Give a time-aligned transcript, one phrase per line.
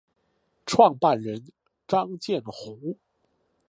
[0.65, 1.51] 创办人
[1.87, 2.97] 张建宏。